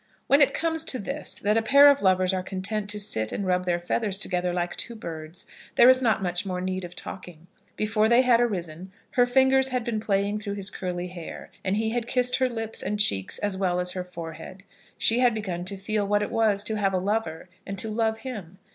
When 0.25 0.41
it 0.41 0.55
comes 0.55 0.83
to 0.85 0.97
this, 0.97 1.35
that 1.41 1.57
a 1.57 1.61
pair 1.61 1.87
of 1.87 2.01
lovers 2.01 2.33
are 2.33 2.41
content 2.41 2.89
to 2.89 2.99
sit 2.99 3.31
and 3.31 3.45
rub 3.45 3.65
their 3.65 3.79
feathers 3.79 4.17
together 4.17 4.51
like 4.51 4.75
two 4.75 4.95
birds, 4.95 5.45
there 5.75 5.87
is 5.89 6.01
not 6.01 6.23
much 6.23 6.43
more 6.43 6.59
need 6.59 6.83
of 6.83 6.95
talking. 6.95 7.45
Before 7.75 8.09
they 8.09 8.23
had 8.23 8.41
arisen, 8.41 8.91
her 9.11 9.27
fingers 9.27 9.67
had 9.67 9.83
been 9.83 9.99
playing 9.99 10.39
through 10.39 10.55
his 10.55 10.71
curly 10.71 11.09
hair, 11.09 11.49
and 11.63 11.77
he 11.77 11.91
had 11.91 12.07
kissed 12.07 12.37
her 12.37 12.49
lips 12.49 12.81
and 12.81 12.99
cheeks 12.99 13.37
as 13.37 13.55
well 13.57 13.79
as 13.79 13.91
her 13.91 14.03
forehead. 14.03 14.63
She 14.97 15.19
had 15.19 15.35
begun 15.35 15.65
to 15.65 15.77
feel 15.77 16.07
what 16.07 16.23
it 16.23 16.31
was 16.31 16.63
to 16.63 16.77
have 16.77 16.93
a 16.93 16.97
lover 16.97 17.47
and 17.63 17.77
to 17.77 17.87
love 17.87 18.21
him. 18.21 18.57